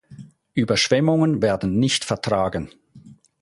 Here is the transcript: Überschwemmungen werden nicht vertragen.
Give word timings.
Überschwemmungen 0.55 1.43
werden 1.43 1.77
nicht 1.77 2.05
vertragen. 2.05 2.71